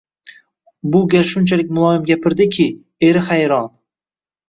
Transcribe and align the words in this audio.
Bu 0.95 1.01
gal 1.11 1.27
shunchalik 1.33 1.71
muloyim 1.77 2.09
gapirdiki, 2.09 2.69
eri 3.11 3.27
hayron 3.33 3.73